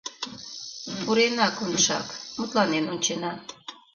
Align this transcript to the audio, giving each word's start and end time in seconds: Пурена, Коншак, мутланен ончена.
Пурена, 1.01 1.47
Коншак, 1.57 2.07
мутланен 2.37 2.85
ончена. 2.93 3.33